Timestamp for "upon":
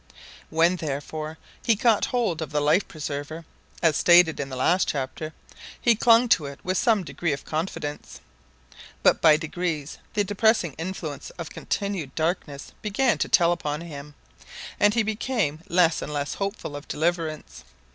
13.51-13.81